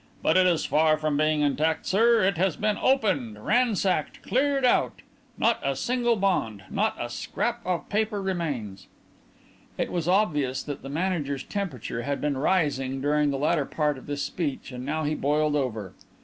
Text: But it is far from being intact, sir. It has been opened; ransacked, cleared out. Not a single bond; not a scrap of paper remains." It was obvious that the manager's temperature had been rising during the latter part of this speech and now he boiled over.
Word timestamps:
But 0.23 0.35
it 0.35 0.47
is 0.47 0.65
far 0.65 0.97
from 0.97 1.15
being 1.15 1.41
intact, 1.41 1.85
sir. 1.85 2.23
It 2.23 2.35
has 2.39 2.55
been 2.55 2.79
opened; 2.79 3.45
ransacked, 3.45 4.23
cleared 4.23 4.65
out. 4.65 5.03
Not 5.37 5.59
a 5.63 5.75
single 5.75 6.15
bond; 6.15 6.63
not 6.71 6.97
a 6.99 7.07
scrap 7.07 7.63
of 7.63 7.87
paper 7.87 8.19
remains." 8.19 8.87
It 9.77 9.91
was 9.91 10.07
obvious 10.07 10.63
that 10.63 10.81
the 10.81 10.89
manager's 10.89 11.43
temperature 11.43 12.01
had 12.01 12.19
been 12.19 12.35
rising 12.35 12.99
during 12.99 13.29
the 13.29 13.37
latter 13.37 13.65
part 13.67 13.95
of 13.99 14.07
this 14.07 14.23
speech 14.23 14.71
and 14.71 14.83
now 14.83 15.03
he 15.03 15.13
boiled 15.13 15.55
over. 15.55 15.93